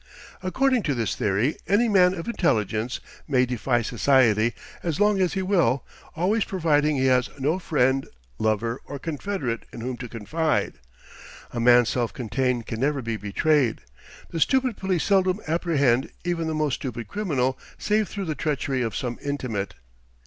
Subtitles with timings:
[0.41, 5.43] According to this theory, any man of intelligence may defy society as long as he
[5.43, 5.85] will,
[6.15, 8.07] always providing he has no friend,
[8.39, 10.79] lover, or confederate in whom to confide.
[11.51, 13.81] A man self contained can never be betrayed;
[14.31, 18.95] the stupid police seldom apprehend even the most stupid criminal, save through the treachery of
[18.95, 19.75] some intimate.